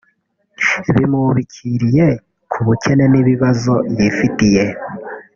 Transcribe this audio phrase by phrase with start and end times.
[0.93, 2.07] bimwubikiriye
[2.51, 4.63] ku bukene n’ibibazo yifitiye